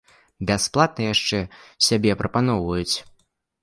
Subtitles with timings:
[0.49, 1.39] Бясплатна яшчэ
[1.91, 2.95] сябе прапаноўваць?